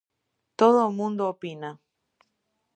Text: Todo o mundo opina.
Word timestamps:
Todo 0.59 0.79
o 0.87 0.95
mundo 0.99 1.23
opina. 1.33 1.71